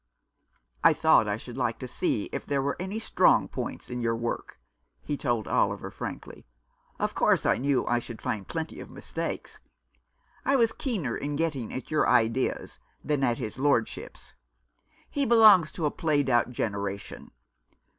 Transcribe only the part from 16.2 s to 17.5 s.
out generation.